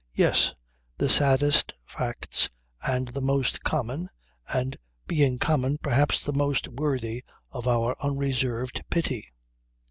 [0.15, 0.55] Yes,
[0.97, 2.49] the saddest facts
[2.83, 4.09] and the most common,
[4.51, 9.31] and, being common perhaps the most worthy of our unreserved pity.